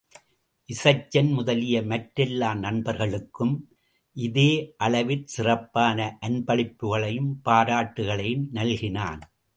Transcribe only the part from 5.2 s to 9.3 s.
சிறப்பான அன்பளிப்புக்களையும் பாராட்டுக்களையும் நல்கினான்.